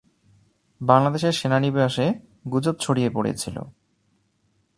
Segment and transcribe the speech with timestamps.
[0.81, 2.07] বাংলাদেশের সেনানিবাসে
[2.51, 3.57] গুজব ছড়িয়ে পড়েছিল।